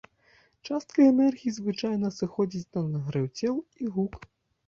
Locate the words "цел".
3.39-3.55